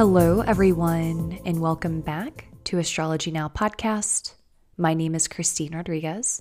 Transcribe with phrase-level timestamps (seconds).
[0.00, 4.32] Hello, everyone, and welcome back to Astrology Now podcast.
[4.78, 6.40] My name is Christine Rodriguez,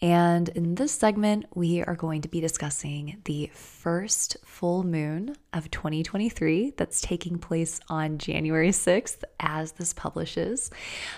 [0.00, 5.70] and in this segment, we are going to be discussing the first full moon of
[5.70, 10.70] 2023 that's taking place on January 6th as this publishes.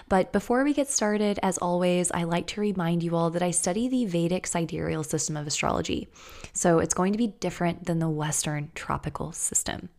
[0.09, 3.52] But before we get started, as always, I like to remind you all that I
[3.52, 6.09] study the Vedic sidereal system of astrology.
[6.52, 9.91] So it's going to be different than the Western tropical system.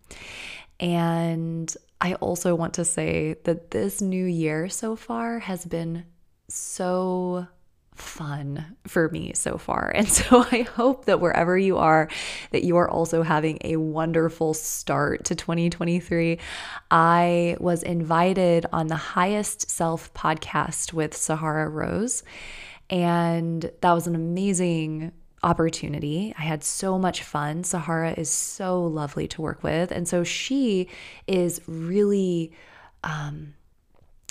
[0.81, 6.05] And I also want to say that this new year so far has been
[6.49, 7.47] so
[7.93, 9.91] fun for me so far.
[9.93, 12.09] And so I hope that wherever you are
[12.49, 16.39] that you are also having a wonderful start to 2023.
[16.89, 22.23] I was invited on the Highest Self podcast with Sahara Rose
[22.89, 26.33] and that was an amazing opportunity.
[26.37, 27.63] I had so much fun.
[27.63, 29.91] Sahara is so lovely to work with.
[29.91, 30.87] And so she
[31.27, 32.51] is really
[33.03, 33.55] um,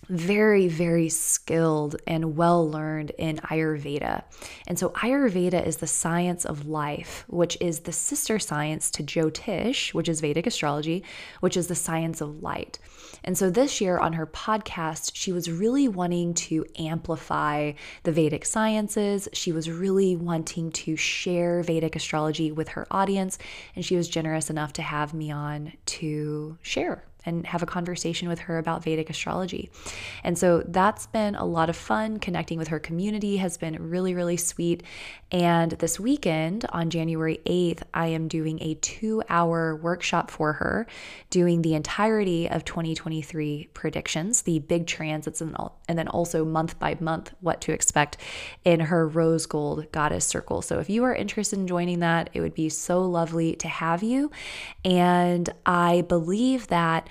[0.09, 4.23] very, very skilled and well learned in Ayurveda.
[4.67, 9.95] And so, Ayurveda is the science of life, which is the sister science to Jyotish,
[9.95, 11.05] which is Vedic astrology,
[11.41, 12.79] which is the science of light.
[13.25, 18.45] And so, this year on her podcast, she was really wanting to amplify the Vedic
[18.45, 19.29] sciences.
[19.33, 23.39] She was really wanting to share Vedic astrology with her audience.
[23.77, 28.29] And she was generous enough to have me on to share and have a conversation
[28.29, 29.71] with her about Vedic astrology.
[30.25, 32.19] And so that's been a lot of fun.
[32.19, 34.83] Connecting with her community has been really, really sweet.
[35.33, 40.87] And this weekend on January 8th, I am doing a two hour workshop for her,
[41.31, 45.57] doing the entirety of 2023 predictions, the big transits, and,
[45.89, 48.17] and then also month by month what to expect
[48.65, 50.63] in her rose gold goddess circle.
[50.63, 54.03] So if you are interested in joining that, it would be so lovely to have
[54.03, 54.31] you.
[54.85, 57.09] And I believe that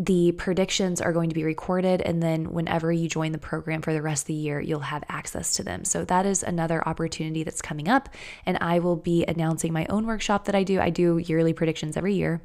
[0.00, 3.92] the predictions are going to be recorded and then whenever you join the program for
[3.92, 5.84] the rest of the year you'll have access to them.
[5.84, 8.08] So that is another opportunity that's coming up
[8.46, 10.80] and i will be announcing my own workshop that i do.
[10.80, 12.40] I do yearly predictions every year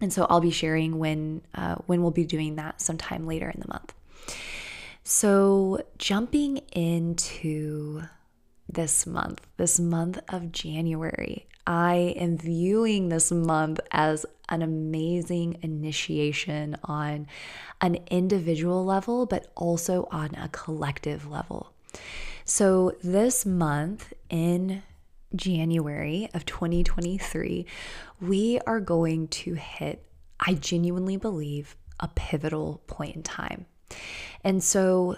[0.00, 3.60] and so i'll be sharing when uh, when we'll be doing that sometime later in
[3.60, 3.92] the month.
[5.02, 8.02] So jumping into
[8.68, 16.76] this month this month of january I am viewing this month as an amazing initiation
[16.84, 17.26] on
[17.80, 21.72] an individual level, but also on a collective level.
[22.44, 24.82] So, this month in
[25.36, 27.66] January of 2023,
[28.20, 30.04] we are going to hit,
[30.40, 33.66] I genuinely believe, a pivotal point in time.
[34.42, 35.16] And so,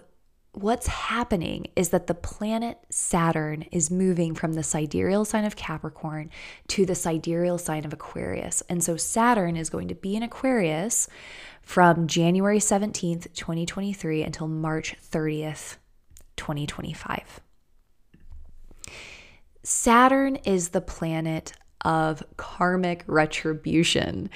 [0.53, 6.31] what's happening is that the planet Saturn is moving from the sidereal sign of Capricorn
[6.69, 8.62] to the sidereal sign of Aquarius.
[8.69, 11.09] And so Saturn is going to be in Aquarius
[11.62, 15.77] from January 17th, 2023 until March 30th,
[16.37, 17.41] 2025.
[19.62, 21.53] Saturn is the planet
[21.84, 24.31] of karmic retribution.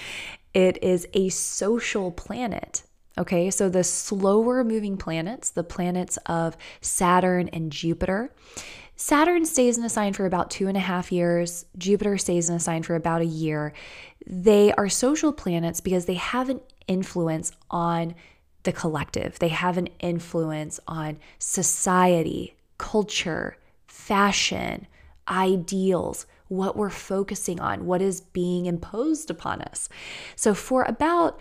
[0.52, 2.84] It is a social planet.
[3.16, 8.32] Okay, so the slower moving planets, the planets of Saturn and Jupiter,
[8.96, 11.66] Saturn stays in a sign for about two and a half years.
[11.76, 13.72] Jupiter stays in a sign for about a year.
[14.26, 18.14] They are social planets because they have an influence on
[18.62, 24.86] the collective, they have an influence on society, culture, fashion,
[25.28, 29.90] ideals, what we're focusing on, what is being imposed upon us.
[30.34, 31.38] So, for about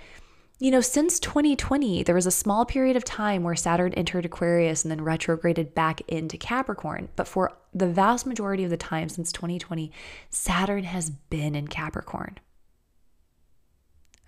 [0.63, 4.85] you know, since 2020, there was a small period of time where Saturn entered Aquarius
[4.85, 7.09] and then retrograded back into Capricorn.
[7.18, 9.91] But for the vast majority of the time since 2020,
[10.29, 12.38] Saturn has been in Capricorn.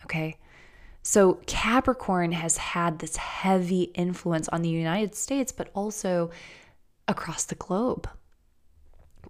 [0.03, 0.35] Okay.
[1.03, 6.31] So Capricorn has had this heavy influence on the United States, but also
[7.07, 8.09] across the globe.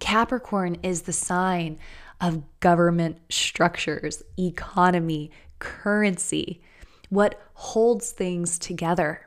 [0.00, 1.78] Capricorn is the sign
[2.20, 5.30] of government structures, economy,
[5.60, 6.62] currency
[7.08, 9.26] what holds things together.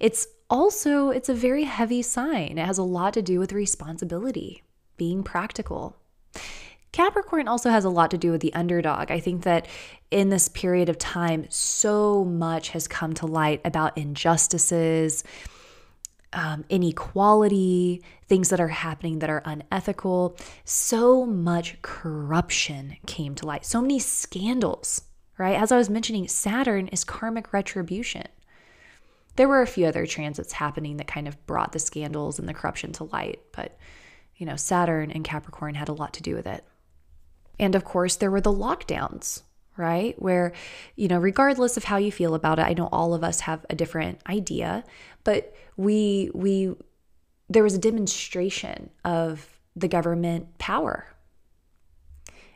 [0.00, 2.58] It's also it's a very heavy sign.
[2.58, 4.62] It has a lot to do with responsibility,
[4.96, 5.96] being practical.
[6.92, 9.10] Capricorn also has a lot to do with the underdog.
[9.10, 9.66] I think that
[10.10, 15.24] in this period of time, so much has come to light about injustices,
[16.34, 20.36] um, inequality, things that are happening that are unethical.
[20.66, 25.02] So much corruption came to light, so many scandals
[25.42, 25.60] right?
[25.60, 28.28] As I was mentioning, Saturn is karmic retribution.
[29.34, 32.54] There were a few other transits happening that kind of brought the scandals and the
[32.54, 33.76] corruption to light, but
[34.36, 36.64] you know, Saturn and Capricorn had a lot to do with it.
[37.58, 39.42] And of course, there were the lockdowns,
[39.76, 40.14] right?
[40.22, 40.52] Where,
[40.94, 43.66] you know, regardless of how you feel about it, I know all of us have
[43.68, 44.84] a different idea,
[45.24, 46.76] but we, we,
[47.48, 51.08] there was a demonstration of the government power.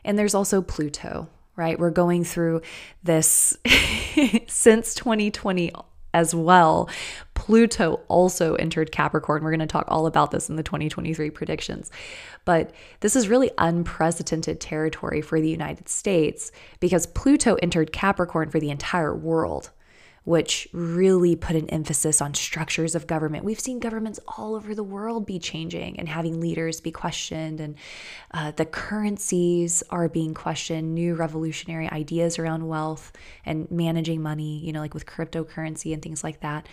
[0.05, 1.77] And there's also Pluto, right?
[1.77, 2.61] We're going through
[3.03, 3.57] this
[4.47, 5.73] since 2020
[6.13, 6.89] as well.
[7.33, 9.43] Pluto also entered Capricorn.
[9.43, 11.91] We're going to talk all about this in the 2023 predictions.
[12.45, 12.71] But
[13.01, 18.69] this is really unprecedented territory for the United States because Pluto entered Capricorn for the
[18.69, 19.71] entire world
[20.27, 23.45] which really put an emphasis on structures of government.
[23.45, 27.75] We've seen governments all over the world be changing and having leaders be questioned, and
[28.33, 33.13] uh, the currencies are being questioned, new revolutionary ideas around wealth
[33.45, 36.67] and managing money, you know, like with cryptocurrency and things like that,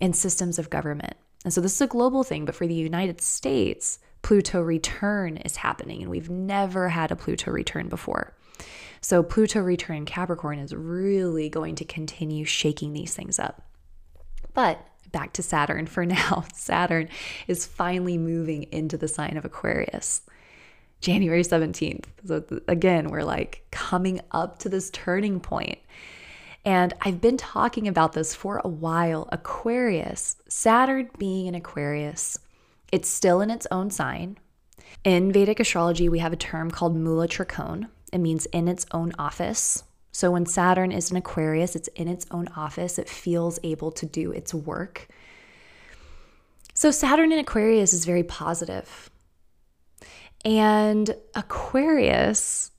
[0.00, 1.18] and systems of government.
[1.44, 5.56] And so this is a global thing, but for the United States, Pluto return is
[5.56, 8.32] happening, and we've never had a Pluto return before.
[9.00, 13.62] So Pluto return in Capricorn is really going to continue shaking these things up.
[14.52, 16.44] But back to Saturn for now.
[16.52, 17.08] Saturn
[17.48, 20.22] is finally moving into the sign of Aquarius.
[21.00, 22.04] January 17th.
[22.26, 25.78] So again, we're like coming up to this turning point.
[26.64, 29.26] And I've been talking about this for a while.
[29.32, 32.38] Aquarius, Saturn being in Aquarius,
[32.92, 34.36] it's still in its own sign.
[35.04, 39.12] In Vedic astrology, we have a term called Mula Trikona, it means in its own
[39.18, 39.84] office.
[40.12, 42.98] So when Saturn is in Aquarius, it's in its own office.
[42.98, 45.08] It feels able to do its work.
[46.74, 49.10] So Saturn in Aquarius is very positive.
[50.44, 52.70] And Aquarius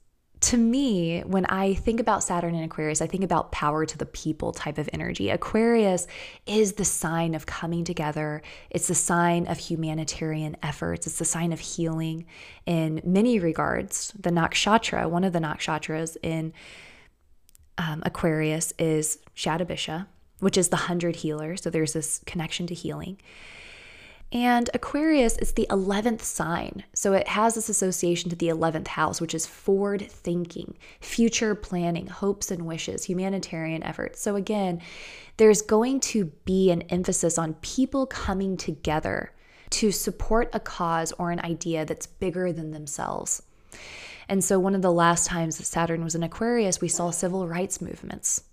[0.42, 4.06] to me, when I think about Saturn and Aquarius, I think about power to the
[4.06, 5.30] people type of energy.
[5.30, 6.08] Aquarius
[6.46, 11.52] is the sign of coming together, it's the sign of humanitarian efforts, it's the sign
[11.52, 12.26] of healing
[12.66, 14.12] in many regards.
[14.18, 16.52] The nakshatra, one of the nakshatras in
[17.78, 20.06] um, Aquarius is Shatabisha,
[20.40, 21.56] which is the hundred healer.
[21.56, 23.18] So there's this connection to healing.
[24.32, 26.84] And Aquarius is the 11th sign.
[26.94, 32.06] So it has this association to the 11th house, which is forward thinking, future planning,
[32.06, 34.22] hopes and wishes, humanitarian efforts.
[34.22, 34.80] So again,
[35.36, 39.32] there's going to be an emphasis on people coming together
[39.70, 43.42] to support a cause or an idea that's bigger than themselves.
[44.28, 47.48] And so, one of the last times that Saturn was in Aquarius, we saw civil
[47.48, 48.44] rights movements.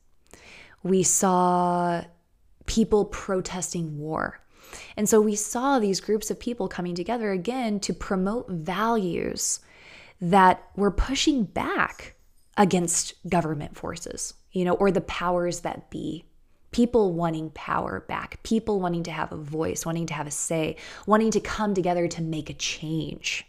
[0.84, 2.04] We saw
[2.66, 4.40] people protesting war.
[4.98, 9.60] And so we saw these groups of people coming together again to promote values
[10.22, 12.16] that were pushing back
[12.58, 16.26] against government forces, you know, or the powers that be.
[16.72, 20.76] People wanting power back, people wanting to have a voice, wanting to have a say,
[21.08, 23.46] wanting to come together to make a change.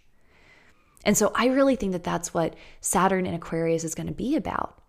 [1.04, 4.36] And so I really think that that's what Saturn in Aquarius is going to be
[4.36, 4.80] about.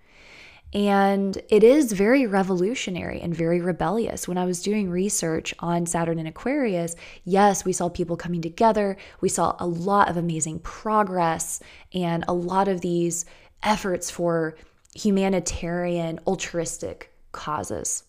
[0.74, 4.28] And it is very revolutionary and very rebellious.
[4.28, 6.96] When I was doing research on Saturn and Aquarius,
[7.26, 8.96] yes, we saw people coming together.
[9.20, 11.60] We saw a lot of amazing progress
[11.94, 13.26] and a lot of these
[13.64, 14.56] efforts for
[14.96, 18.04] humanitarian, altruistic causes.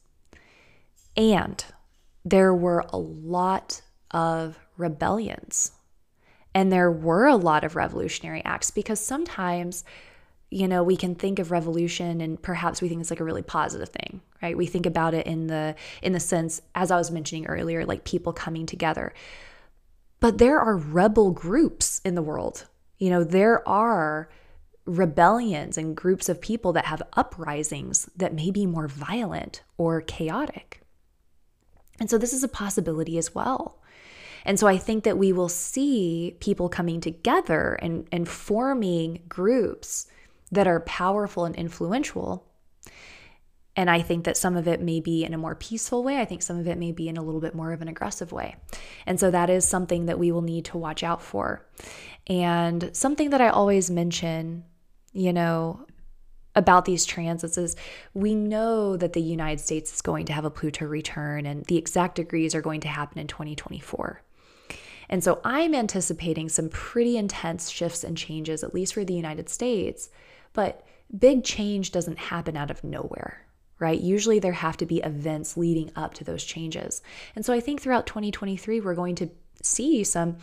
[1.17, 1.64] And
[2.25, 3.82] there were a lot
[4.12, 5.73] of rebellions.
[6.54, 9.85] And there were a lot of revolutionary acts because sometimes
[10.52, 13.42] you know we can think of revolution and perhaps we think it's like a really
[13.42, 14.56] positive thing right?
[14.56, 18.04] We think about it in the in the sense as i was mentioning earlier like
[18.04, 19.14] people coming together.
[20.21, 22.66] But there are rebel groups in the world.
[22.99, 24.28] You know there are
[24.85, 30.80] rebellions and groups of people that have uprisings that may be more violent or chaotic.
[32.00, 33.80] And so this is a possibility as well.
[34.44, 40.09] And so I think that we will see people coming together and, and forming groups
[40.52, 42.47] that are powerful and influential.
[43.75, 46.21] And I think that some of it may be in a more peaceful way.
[46.21, 48.30] I think some of it may be in a little bit more of an aggressive
[48.30, 48.56] way.
[49.06, 51.66] And so that is something that we will need to watch out for.
[52.26, 54.64] And something that I always mention,
[55.12, 55.87] you know,
[56.54, 57.76] about these transits is
[58.12, 61.78] we know that the United States is going to have a Pluto return and the
[61.78, 64.21] exact degrees are going to happen in 2024.
[65.09, 69.49] And so I'm anticipating some pretty intense shifts and changes, at least for the United
[69.49, 70.11] States,
[70.52, 70.85] but
[71.16, 73.42] big change doesn't happen out of nowhere,
[73.78, 74.00] right?
[74.00, 77.02] Usually there have to be events leading up to those changes.
[77.37, 79.30] And so I think throughout 2023, we're going to
[79.62, 80.37] see some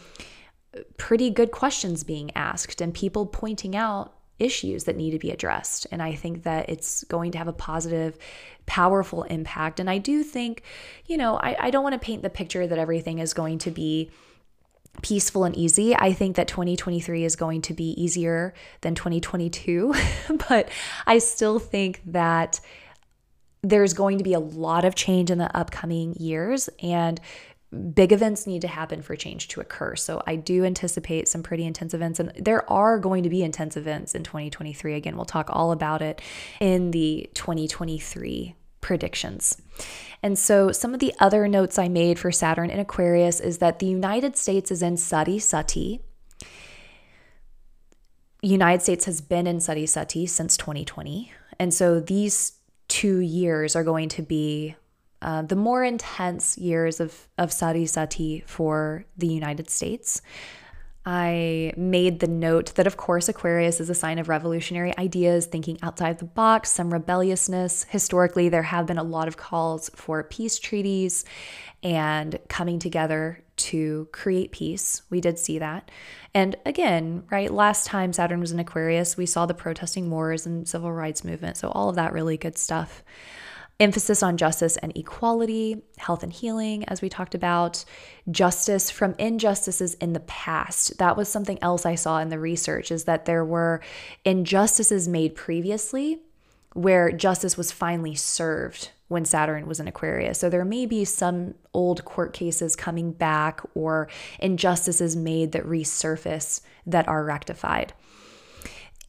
[0.75, 5.31] uh, pretty good questions being asked and people pointing out issues that need to be
[5.31, 5.85] addressed.
[5.91, 8.17] And I think that it's going to have a positive,
[8.65, 9.79] powerful impact.
[9.79, 10.63] And I do think,
[11.05, 13.71] you know, I, I don't want to paint the picture that everything is going to
[13.71, 14.11] be
[15.01, 15.95] peaceful and easy.
[15.95, 19.93] I think that 2023 is going to be easier than 2022,
[20.49, 20.69] but
[21.07, 22.59] I still think that
[23.61, 27.19] there's going to be a lot of change in the upcoming years and
[27.93, 29.95] big events need to happen for change to occur.
[29.95, 33.77] So I do anticipate some pretty intense events and there are going to be intense
[33.77, 34.95] events in 2023.
[34.95, 36.21] Again, we'll talk all about it
[36.59, 39.61] in the 2023 predictions.
[40.21, 43.79] And so, some of the other notes I made for Saturn in Aquarius is that
[43.79, 46.01] the United States is in Sade Sati.
[48.41, 51.31] United States has been in Sade Sati since 2020.
[51.59, 52.53] And so, these
[52.87, 54.75] two years are going to be
[55.21, 60.21] uh, the more intense years of, of Sade Sati for the United States.
[61.05, 65.79] I made the note that, of course, Aquarius is a sign of revolutionary ideas, thinking
[65.81, 67.85] outside the box, some rebelliousness.
[67.89, 71.23] Historically, there have been a lot of calls for peace treaties
[71.81, 75.01] and coming together to create peace.
[75.09, 75.89] We did see that.
[76.33, 80.67] And again, right, last time Saturn was in Aquarius, we saw the protesting wars and
[80.67, 81.57] civil rights movement.
[81.57, 83.03] So, all of that really good stuff
[83.79, 87.85] emphasis on justice and equality, health and healing, as we talked about,
[88.29, 90.97] justice from injustices in the past.
[90.97, 93.81] That was something else I saw in the research is that there were
[94.25, 96.19] injustices made previously
[96.73, 100.39] where justice was finally served when Saturn was in Aquarius.
[100.39, 104.07] So there may be some old court cases coming back or
[104.39, 107.93] injustices made that resurface that are rectified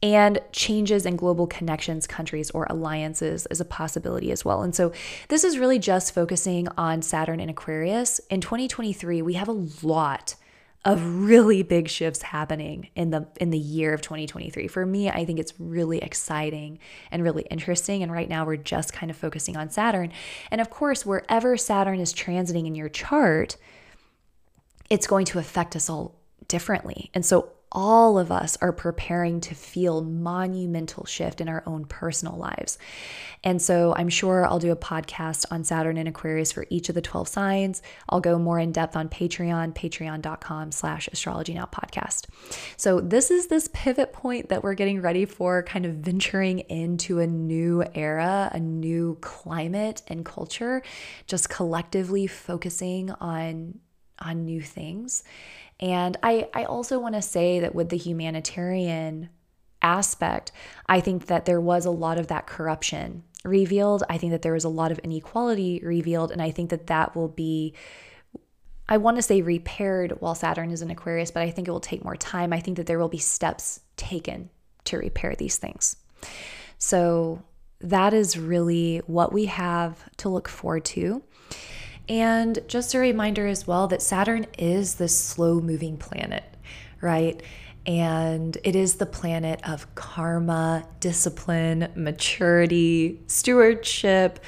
[0.03, 4.63] and changes in global connections, countries, or alliances is a possibility as well.
[4.63, 4.91] And so
[5.27, 8.19] this is really just focusing on Saturn and Aquarius.
[8.29, 10.35] In 2023, we have a lot
[10.83, 14.67] of really big shifts happening in the in the year of 2023.
[14.67, 16.79] For me, I think it's really exciting
[17.11, 20.11] and really interesting and right now we're just kind of focusing on Saturn.
[20.49, 23.57] And of course, wherever Saturn is transiting in your chart,
[24.89, 27.11] it's going to affect us all differently.
[27.13, 32.35] And so all of us are preparing to feel monumental shift in our own personal
[32.35, 32.77] lives.
[33.43, 36.95] And so I'm sure I'll do a podcast on Saturn and Aquarius for each of
[36.95, 37.81] the 12 signs.
[38.09, 42.25] I'll go more in depth on Patreon, patreon.com slash astrology now podcast.
[42.77, 47.19] So this is this pivot point that we're getting ready for kind of venturing into
[47.19, 50.83] a new era, a new climate and culture,
[51.25, 53.79] just collectively focusing on
[54.23, 55.23] on new things.
[55.81, 59.29] And I, I also want to say that with the humanitarian
[59.81, 60.51] aspect,
[60.87, 64.03] I think that there was a lot of that corruption revealed.
[64.09, 66.31] I think that there was a lot of inequality revealed.
[66.31, 67.73] And I think that that will be,
[68.87, 71.79] I want to say repaired while Saturn is in Aquarius, but I think it will
[71.79, 72.53] take more time.
[72.53, 74.49] I think that there will be steps taken
[74.85, 75.95] to repair these things.
[76.77, 77.41] So
[77.79, 81.23] that is really what we have to look forward to.
[82.11, 86.43] And just a reminder as well that Saturn is the slow moving planet,
[86.99, 87.41] right?
[87.85, 94.41] And it is the planet of karma, discipline, maturity, stewardship.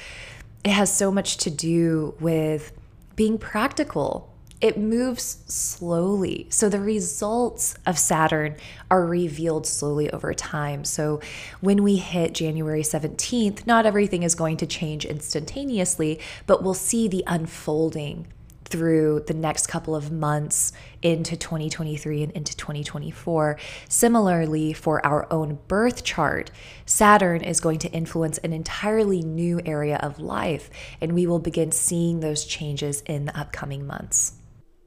[0.66, 2.74] It has so much to do with
[3.16, 4.33] being practical,
[4.64, 6.48] it moves slowly.
[6.50, 8.56] So the results of Saturn
[8.90, 10.86] are revealed slowly over time.
[10.86, 11.20] So
[11.60, 17.10] when we hit January 17th, not everything is going to change instantaneously, but we'll see
[17.10, 18.28] the unfolding
[18.64, 23.60] through the next couple of months into 2023 and into 2024.
[23.90, 26.52] Similarly, for our own birth chart,
[26.86, 30.70] Saturn is going to influence an entirely new area of life,
[31.02, 34.36] and we will begin seeing those changes in the upcoming months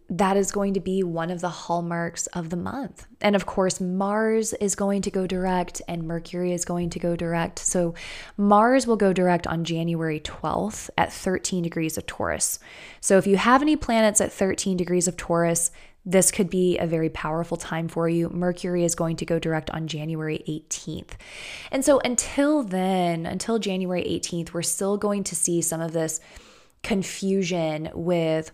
[0.09, 3.07] that is going to be one of the hallmarks of the month.
[3.21, 7.17] And of course, Mars is going to go direct and Mercury is going to go
[7.17, 7.59] direct.
[7.59, 7.95] So,
[8.37, 12.61] Mars will go direct on January 12th at 13 degrees of Taurus.
[13.01, 15.73] So, if you have any planets at 13 degrees of Taurus,
[16.05, 18.29] this could be a very powerful time for you.
[18.29, 21.15] Mercury is going to go direct on January 18th.
[21.73, 26.21] And so, until then, until January 18th, we're still going to see some of this
[26.85, 28.53] confusion with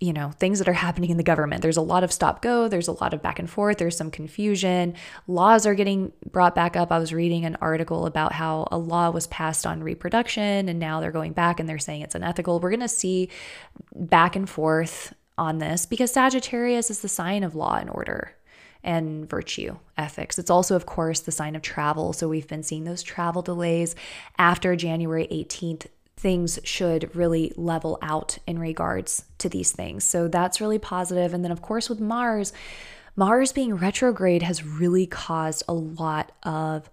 [0.00, 2.68] you know things that are happening in the government there's a lot of stop go
[2.68, 4.94] there's a lot of back and forth there's some confusion
[5.26, 9.10] laws are getting brought back up i was reading an article about how a law
[9.10, 12.70] was passed on reproduction and now they're going back and they're saying it's unethical we're
[12.70, 13.28] going to see
[13.94, 18.32] back and forth on this because sagittarius is the sign of law and order
[18.84, 20.38] and virtue ethics.
[20.38, 22.12] It's also, of course, the sign of travel.
[22.12, 23.96] So we've been seeing those travel delays
[24.38, 30.04] after January 18th things should really level out in regards to these things.
[30.04, 31.34] So that's really positive.
[31.34, 32.52] And then, of course, with Mars,
[33.16, 36.90] Mars being retrograde has really caused a lot of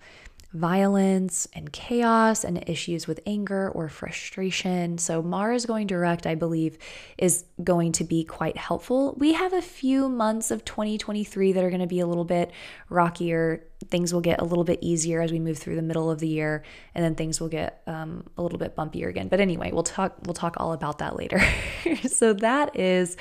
[0.53, 4.97] violence and chaos and issues with anger or frustration.
[4.97, 6.77] So, Mars going direct, I believe,
[7.17, 9.15] is going to be quite helpful.
[9.17, 12.51] We have a few months of 2023 that are going to be a little bit
[12.89, 13.63] rockier.
[13.89, 16.27] Things will get a little bit easier as we move through the middle of the
[16.27, 16.63] year,
[16.95, 19.27] and then things will get um, a little bit bumpier again.
[19.27, 20.15] But anyway, we'll talk.
[20.25, 21.41] We'll talk all about that later.
[22.07, 23.17] so that is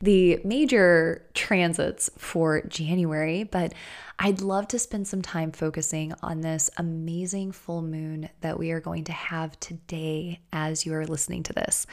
[0.00, 3.44] the major transits for January.
[3.44, 3.74] But
[4.18, 8.80] I'd love to spend some time focusing on this amazing full moon that we are
[8.80, 11.86] going to have today as you are listening to this.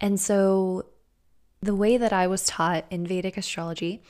[0.00, 0.86] And so,
[1.62, 4.02] the way that I was taught in Vedic astrology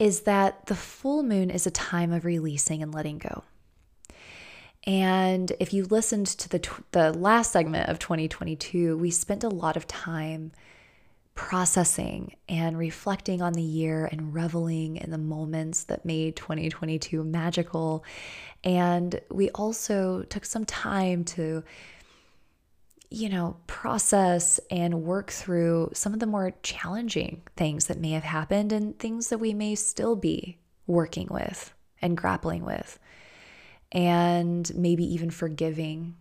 [0.00, 3.44] is that the full moon is a time of releasing and letting go.
[4.84, 9.76] And if you listened to the the last segment of 2022, we spent a lot
[9.76, 10.52] of time
[11.34, 18.02] processing and reflecting on the year and reveling in the moments that made 2022 magical.
[18.64, 21.62] And we also took some time to,
[23.10, 28.22] you know, process and work through some of the more challenging things that may have
[28.22, 32.98] happened and things that we may still be working with and grappling with,
[33.92, 36.14] and maybe even forgiving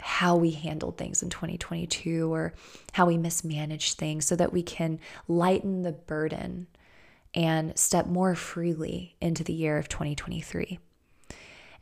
[0.00, 2.54] how we handled things in 2022 or
[2.92, 4.98] how we mismanaged things so that we can
[5.28, 6.66] lighten the burden
[7.34, 10.78] and step more freely into the year of 2023.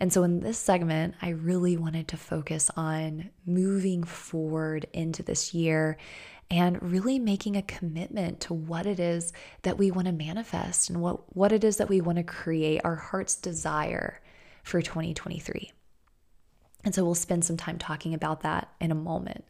[0.00, 5.52] And so, in this segment, I really wanted to focus on moving forward into this
[5.54, 5.96] year
[6.50, 11.00] and really making a commitment to what it is that we want to manifest and
[11.00, 14.20] what, what it is that we want to create, our heart's desire
[14.62, 15.72] for 2023.
[16.84, 19.44] And so we'll spend some time talking about that in a moment.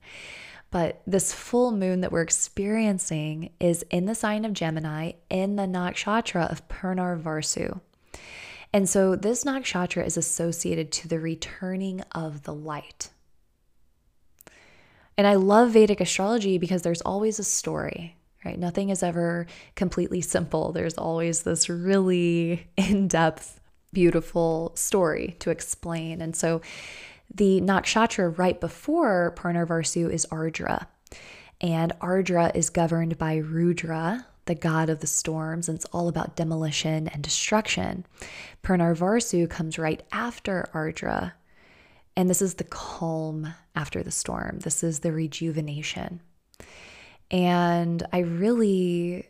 [0.71, 5.65] But this full moon that we're experiencing is in the sign of Gemini in the
[5.65, 7.81] nakshatra of Punarvasu.
[8.73, 13.11] And so this nakshatra is associated to the returning of the light.
[15.17, 18.59] And I love Vedic astrology because there's always a story, right?
[18.59, 20.73] Nothing is ever completely simple.
[20.73, 23.61] There's always this really in depth,
[23.93, 26.21] beautiful story to explain.
[26.21, 26.61] And so
[27.35, 30.87] the nakshatra right before Punarvasu is Ardra.
[31.61, 36.35] And Ardra is governed by Rudra, the god of the storms, and it's all about
[36.35, 38.05] demolition and destruction.
[38.65, 41.33] Punarvasu comes right after Ardra,
[42.17, 44.59] and this is the calm after the storm.
[44.61, 46.21] This is the rejuvenation.
[47.31, 49.29] And I really,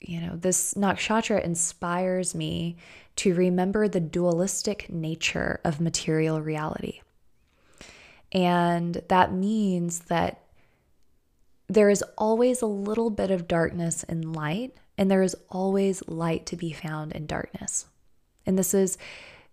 [0.00, 2.76] you know, this nakshatra inspires me
[3.16, 7.00] to remember the dualistic nature of material reality.
[8.32, 10.39] And that means that
[11.72, 16.46] there is always a little bit of darkness in light, and there is always light
[16.46, 17.86] to be found in darkness.
[18.46, 18.98] And this is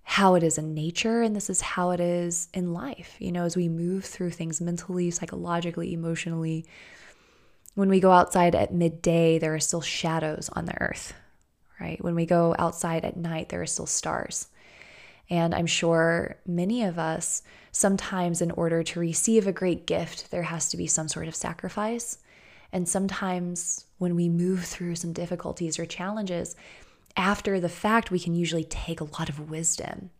[0.04, 3.16] how it is in nature, and this is how it is in life.
[3.20, 6.66] You know, as we move through things mentally, psychologically, emotionally,
[7.76, 11.14] when we go outside at midday, there are still shadows on the earth
[11.80, 12.04] right?
[12.04, 14.48] When we go outside at night, there are still stars.
[15.30, 20.44] And I'm sure many of us, sometimes in order to receive a great gift, there
[20.44, 22.20] has to be some sort of sacrifice.
[22.72, 26.56] And sometimes when we move through some difficulties or challenges,
[27.16, 30.12] after the fact, we can usually take a lot of wisdom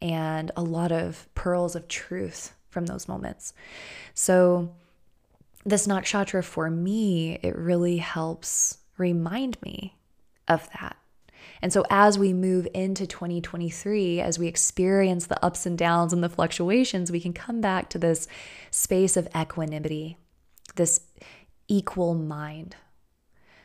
[0.00, 3.52] and a lot of pearls of truth from those moments.
[4.14, 4.72] So,
[5.64, 9.96] this nakshatra for me, it really helps remind me
[10.46, 10.96] of that.
[11.62, 16.22] And so, as we move into 2023, as we experience the ups and downs and
[16.22, 18.28] the fluctuations, we can come back to this
[18.70, 20.18] space of equanimity,
[20.76, 21.00] this
[21.68, 22.76] equal mind.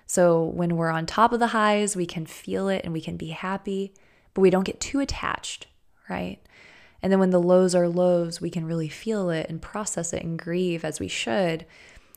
[0.08, 3.18] So, when we're on top of the highs, we can feel it and we can
[3.18, 3.94] be happy,
[4.34, 5.68] but we don't get too attached,
[6.10, 6.40] right?
[7.02, 10.24] And then when the lows are lows, we can really feel it and process it
[10.24, 11.66] and grieve as we should,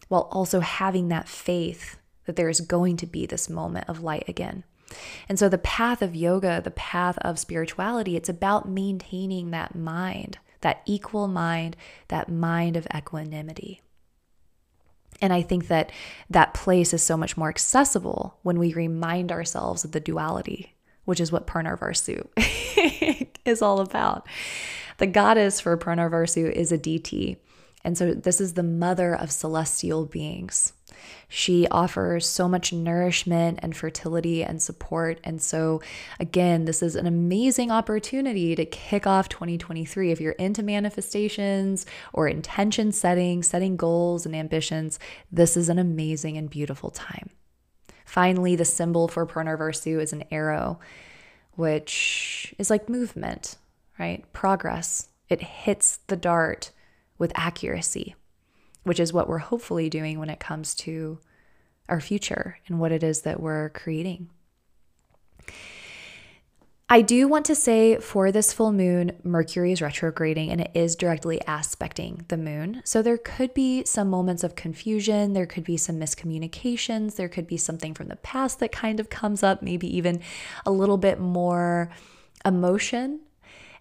[0.08, 1.96] while also having that faith
[2.26, 4.64] that there is going to be this moment of light again.
[5.28, 10.38] And so, the path of yoga, the path of spirituality, it's about maintaining that mind,
[10.60, 11.76] that equal mind,
[12.08, 13.80] that mind of equanimity.
[15.20, 15.92] And I think that
[16.30, 21.20] that place is so much more accessible when we remind ourselves of the duality, which
[21.20, 22.26] is what Punarvasu
[23.44, 24.26] is all about.
[24.98, 27.38] The goddess for Punarvasu is a Aditi.
[27.84, 30.72] And so this is the mother of celestial beings.
[31.28, 35.18] She offers so much nourishment and fertility and support.
[35.24, 35.82] And so,
[36.20, 40.10] again, this is an amazing opportunity to kick off 2023.
[40.12, 44.98] If you're into manifestations or intention setting, setting goals and ambitions,
[45.32, 47.30] this is an amazing and beautiful time.
[48.04, 50.78] Finally, the symbol for Punarvasu is an arrow,
[51.54, 53.56] which is like movement,
[53.98, 54.24] right?
[54.32, 55.08] Progress.
[55.28, 56.70] It hits the dart
[57.18, 58.14] with accuracy,
[58.84, 61.18] which is what we're hopefully doing when it comes to
[61.88, 64.30] our future and what it is that we're creating.
[66.88, 70.94] I do want to say for this full moon, Mercury is retrograding and it is
[70.94, 72.82] directly aspecting the moon.
[72.84, 77.46] So there could be some moments of confusion, there could be some miscommunications, there could
[77.46, 80.20] be something from the past that kind of comes up, maybe even
[80.66, 81.90] a little bit more
[82.44, 83.20] emotion.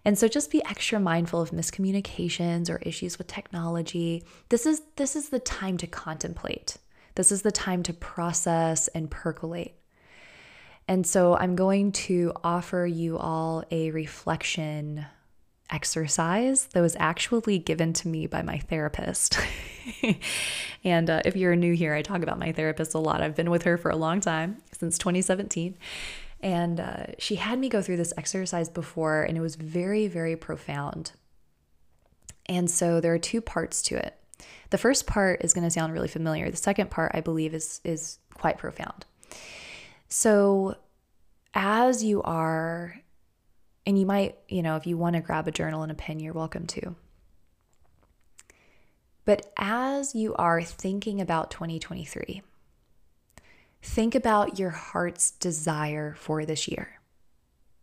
[0.04, 4.22] And so just be extra mindful of miscommunications or issues with technology.
[4.50, 6.76] This is this is the time to contemplate.
[7.14, 9.74] This is the time to process and percolate.
[10.86, 15.06] And so I'm going to offer you all a reflection
[15.70, 19.38] exercise that was actually given to me by my therapist.
[20.84, 23.22] and uh, if you're new here, I talk about my therapist a lot.
[23.22, 25.76] I've been with her for a long time, since 2017.
[26.44, 30.36] And uh, she had me go through this exercise before, and it was very, very
[30.36, 31.12] profound.
[32.44, 34.14] And so there are two parts to it.
[34.68, 36.50] The first part is going to sound really familiar.
[36.50, 39.06] The second part, I believe, is, is quite profound.
[40.10, 40.76] So,
[41.54, 42.94] as you are,
[43.86, 46.20] and you might, you know, if you want to grab a journal and a pen,
[46.20, 46.94] you're welcome to.
[49.24, 52.42] But as you are thinking about 2023,
[53.84, 57.00] think about your heart's desire for this year.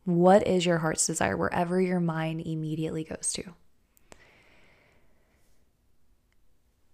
[0.04, 3.44] What is your heart's desire wherever your mind immediately goes to?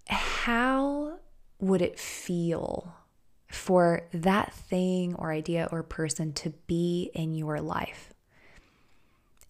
[0.07, 1.19] How
[1.59, 2.93] would it feel
[3.47, 8.13] for that thing or idea or person to be in your life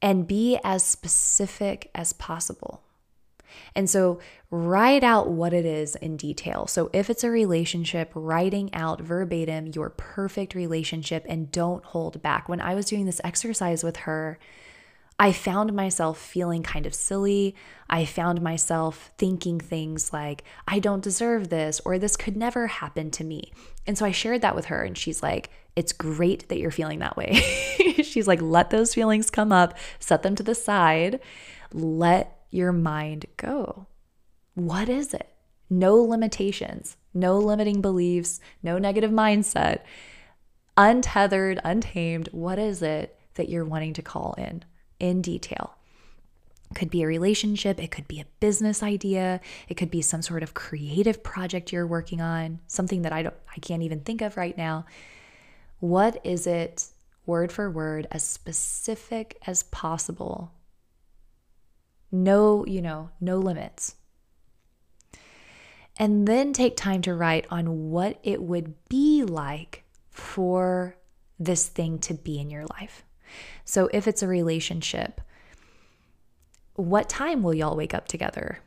[0.02, 2.84] and be as specific as possible.
[3.76, 6.68] And so, write out what it is in detail.
[6.68, 12.48] So, if it's a relationship, writing out verbatim your perfect relationship and don't hold back.
[12.50, 14.40] When I was doing this exercise with her,
[15.20, 17.56] I found myself feeling kind of silly.
[17.90, 23.10] I found myself thinking things like, I don't deserve this, or this could never happen
[23.12, 23.52] to me.
[23.88, 27.00] And so I shared that with her, and she's like, It's great that you're feeling
[27.00, 27.34] that way.
[28.04, 31.20] she's like, Let those feelings come up, set them to the side,
[31.74, 33.88] let your mind go.
[34.54, 35.30] What is it?
[35.70, 39.82] No limitations, no limiting beliefs, no negative mindset,
[40.76, 42.30] untethered, untamed.
[42.32, 44.64] What is it that you're wanting to call in?
[45.00, 45.76] in detail.
[46.76, 50.44] Could be a relationship, it could be a business idea, it could be some sort
[50.44, 54.36] of creative project you're working on, something that I don't I can't even think of
[54.36, 54.86] right now.
[55.80, 56.88] What is it
[57.26, 60.52] word for word as specific as possible?
[62.12, 63.96] No, you know, no limits.
[65.98, 70.96] And then take time to write on what it would be like for
[71.40, 73.04] this thing to be in your life.
[73.66, 75.22] So if it's a relationship,
[76.76, 78.60] what time will y'all wake up together?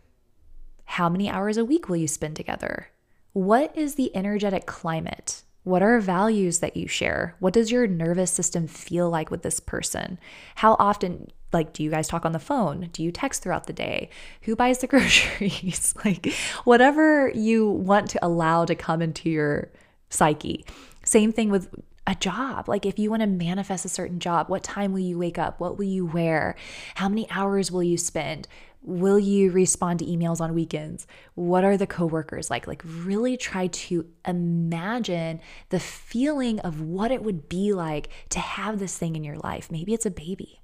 [0.84, 2.88] How many hours a week will you spend together?
[3.32, 5.42] What is the energetic climate?
[5.62, 7.36] What are values that you share?
[7.38, 10.18] What does your nervous system feel like with this person?
[10.56, 12.88] How often, like, do you guys talk on the phone?
[12.92, 14.10] Do you text throughout the day?
[14.42, 15.94] Who buys the groceries?
[16.04, 16.32] like,
[16.64, 19.70] whatever you want to allow to come into your
[20.10, 20.64] psyche.
[21.04, 21.74] Same thing with
[22.06, 22.68] a job.
[22.68, 25.60] Like, if you want to manifest a certain job, what time will you wake up?
[25.60, 26.56] What will you wear?
[26.96, 28.48] How many hours will you spend?
[28.82, 31.06] Will you respond to emails on weekends?
[31.34, 32.66] What are the coworkers like?
[32.66, 38.78] Like, really try to imagine the feeling of what it would be like to have
[38.78, 39.70] this thing in your life.
[39.70, 40.59] Maybe it's a baby.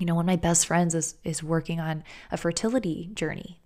[0.00, 3.60] You know, one of my best friends is, is working on a fertility journey.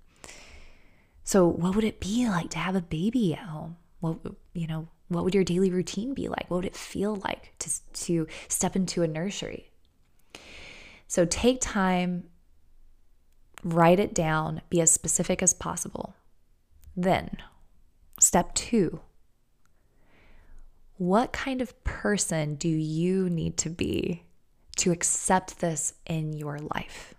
[1.23, 3.77] So, what would it be like to have a baby at home?
[4.03, 4.21] Well,
[4.53, 6.51] you know, what would your daily routine be like?
[6.51, 9.71] What would it feel like to, to step into a nursery?
[11.07, 12.25] So take time,
[13.63, 16.15] write it down, be as specific as possible.
[16.95, 17.39] Then,
[18.19, 19.01] step two
[20.97, 24.23] what kind of person do you need to be
[24.77, 27.15] to accept this in your life?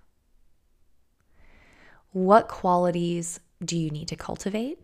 [2.11, 4.79] What qualities do you need to cultivate?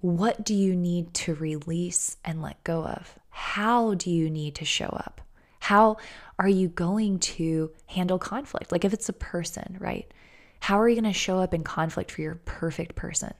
[0.00, 3.18] What do you need to release and let go of?
[3.30, 5.20] How do you need to show up?
[5.60, 5.96] How
[6.38, 8.70] are you going to handle conflict?
[8.70, 10.10] Like if it's a person, right?
[10.60, 13.34] How are you going to show up in conflict for your perfect person?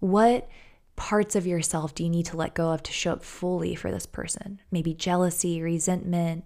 [0.00, 0.48] What
[0.98, 3.90] parts of yourself do you need to let go of to show up fully for
[3.90, 4.60] this person?
[4.70, 6.44] Maybe jealousy, resentment,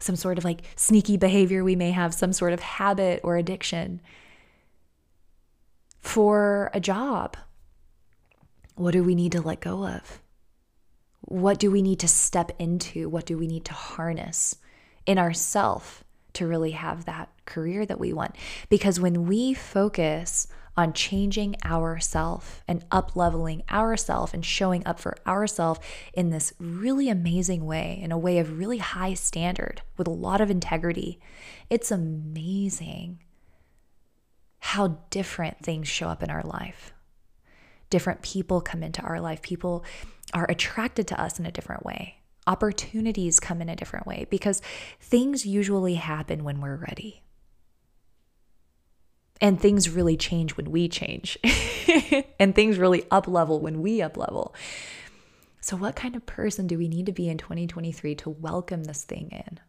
[0.00, 4.00] some sort of like sneaky behavior we may have, some sort of habit or addiction
[6.00, 7.36] for a job?
[8.74, 10.20] What do we need to let go of?
[11.20, 13.08] What do we need to step into?
[13.08, 14.56] What do we need to harness
[15.06, 16.04] in ourself
[16.36, 18.36] to really have that career that we want.
[18.68, 20.46] Because when we focus
[20.76, 25.78] on changing ourself and up leveling ourself and showing up for ourself
[26.12, 30.40] in this really amazing way, in a way of really high standard with a lot
[30.40, 31.18] of integrity,
[31.70, 33.18] it's amazing
[34.58, 36.92] how different things show up in our life.
[37.88, 39.40] Different people come into our life.
[39.40, 39.84] People
[40.34, 42.16] are attracted to us in a different way.
[42.48, 44.60] Opportunities come in a different way because
[45.00, 47.22] things usually happen when we're ready.
[49.40, 51.38] And things really change when we change.
[52.38, 54.54] and things really up level when we up level.
[55.60, 59.04] So, what kind of person do we need to be in 2023 to welcome this
[59.04, 59.60] thing in?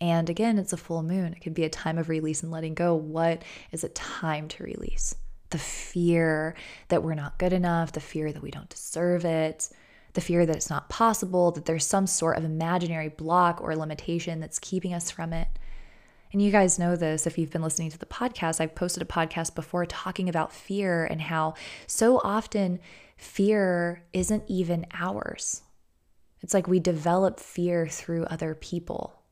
[0.00, 1.32] And again, it's a full moon.
[1.32, 2.94] It could be a time of release and letting go.
[2.94, 5.14] What is it time to release?
[5.50, 6.54] The fear
[6.88, 9.68] that we're not good enough, the fear that we don't deserve it,
[10.14, 14.40] the fear that it's not possible, that there's some sort of imaginary block or limitation
[14.40, 15.48] that's keeping us from it.
[16.34, 18.60] And you guys know this if you've been listening to the podcast.
[18.60, 21.54] I've posted a podcast before talking about fear and how
[21.86, 22.80] so often
[23.16, 25.62] fear isn't even ours.
[26.40, 29.22] It's like we develop fear through other people.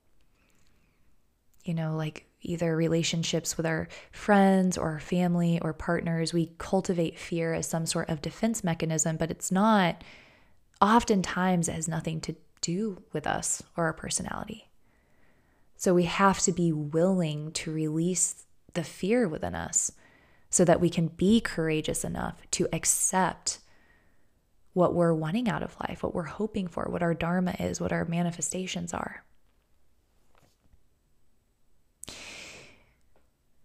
[1.64, 7.18] You know, like either relationships with our friends or our family or partners, we cultivate
[7.18, 10.04] fear as some sort of defense mechanism, but it's not,
[10.80, 14.68] oftentimes, it has nothing to do with us or our personality.
[15.76, 19.92] So we have to be willing to release the fear within us
[20.50, 23.58] so that we can be courageous enough to accept
[24.74, 27.92] what we're wanting out of life, what we're hoping for, what our dharma is, what
[27.92, 29.24] our manifestations are.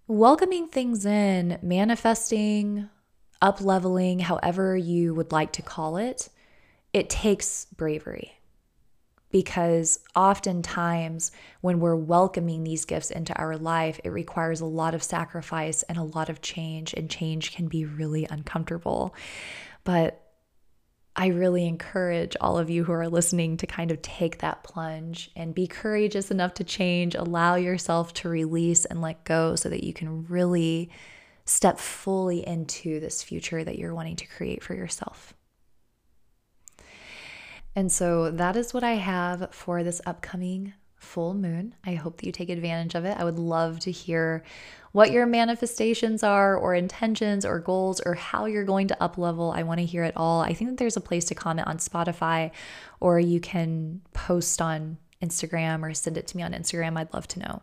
[0.07, 2.89] Welcoming things in, manifesting,
[3.41, 6.29] up leveling, however you would like to call it,
[6.93, 8.36] it takes bravery
[9.37, 15.03] because oftentimes when we're welcoming these gifts into our life, it requires a lot of
[15.03, 19.13] sacrifice and a lot of change, and change can be really uncomfortable.
[19.83, 20.23] But
[21.15, 25.29] I really encourage all of you who are listening to kind of take that plunge
[25.35, 29.83] and be courageous enough to change, allow yourself to release and let go so that
[29.83, 30.89] you can really
[31.45, 35.35] step fully into this future that you're wanting to create for yourself.
[37.77, 41.75] And so that is what I have for this upcoming full moon.
[41.85, 43.15] I hope that you take advantage of it.
[43.19, 44.43] I would love to hear
[44.93, 49.51] what your manifestations are or intentions or goals or how you're going to up level.
[49.51, 50.41] I want to hear it all.
[50.41, 52.49] I think that there's a place to comment on Spotify
[52.99, 56.97] or you can post on Instagram or send it to me on Instagram.
[56.97, 57.61] I'd love to know.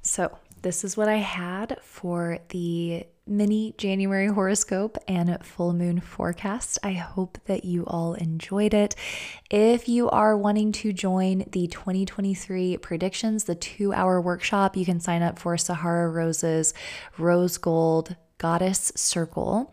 [0.00, 6.78] So, this is what I had for the mini January horoscope and full moon forecast.
[6.82, 8.94] I hope that you all enjoyed it.
[9.50, 15.00] If you are wanting to join the 2023 predictions, the two hour workshop, you can
[15.00, 16.74] sign up for Sahara Rose's
[17.18, 19.72] Rose Gold Goddess Circle.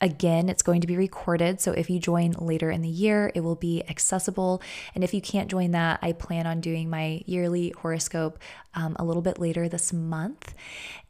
[0.00, 1.60] Again, it's going to be recorded.
[1.60, 4.60] So if you join later in the year, it will be accessible.
[4.94, 8.38] And if you can't join that, I plan on doing my yearly horoscope
[8.74, 10.54] um, a little bit later this month.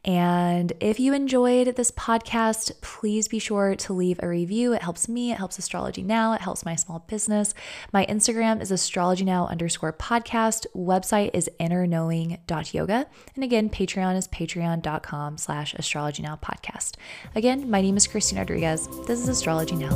[0.05, 4.71] And if you enjoyed this podcast, please be sure to leave a review.
[4.73, 7.55] It helps me, it helps Astrology Now, it helps my small business.
[7.91, 10.67] My Instagram is astrology now underscore podcast.
[10.75, 13.07] Website is innerknowing.yoga.
[13.33, 16.97] And again, Patreon is patreon.com slash astrology now podcast.
[17.33, 18.87] Again, my name is Christine Rodriguez.
[19.07, 19.89] This is Astrology Now.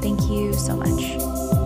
[0.00, 1.65] Thank you so much.